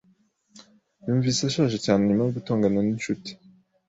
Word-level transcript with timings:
Yumvise 1.05 1.39
ashaje 1.49 1.77
cyane 1.85 2.01
nyuma 2.05 2.23
yo 2.25 2.33
gutongana 2.37 2.79
n'inshuti. 2.81 3.31